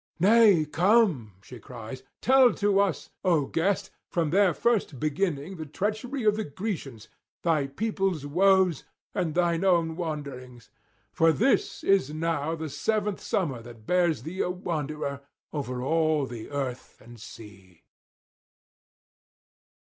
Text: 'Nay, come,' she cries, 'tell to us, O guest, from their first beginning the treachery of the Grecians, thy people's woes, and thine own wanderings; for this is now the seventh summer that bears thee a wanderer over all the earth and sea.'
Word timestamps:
'Nay, 0.19 0.65
come,' 0.65 1.33
she 1.43 1.59
cries, 1.59 2.01
'tell 2.21 2.55
to 2.55 2.79
us, 2.79 3.11
O 3.23 3.45
guest, 3.45 3.91
from 4.09 4.31
their 4.31 4.51
first 4.51 4.99
beginning 4.99 5.57
the 5.57 5.65
treachery 5.67 6.23
of 6.23 6.35
the 6.37 6.43
Grecians, 6.43 7.07
thy 7.43 7.67
people's 7.67 8.25
woes, 8.25 8.83
and 9.13 9.35
thine 9.35 9.63
own 9.63 9.95
wanderings; 9.95 10.71
for 11.13 11.31
this 11.31 11.83
is 11.83 12.11
now 12.15 12.55
the 12.55 12.65
seventh 12.67 13.21
summer 13.21 13.61
that 13.61 13.85
bears 13.85 14.23
thee 14.23 14.41
a 14.41 14.49
wanderer 14.49 15.21
over 15.53 15.83
all 15.83 16.25
the 16.25 16.49
earth 16.49 16.99
and 16.99 17.19
sea.' 17.19 17.83